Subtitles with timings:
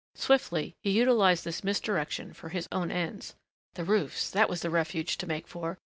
[0.15, 3.35] Swiftly he utilized this misdirection for his own ends.
[3.75, 4.31] The roofs.
[4.31, 5.77] That was the refuge to make for.